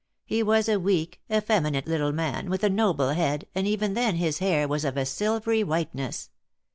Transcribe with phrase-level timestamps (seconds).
[0.25, 4.39] He was a weak, effeminate little man, with a noble head, and even then his
[4.39, 6.31] hair was of a silvery whiteness.